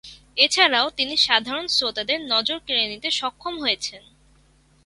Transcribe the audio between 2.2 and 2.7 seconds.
নজর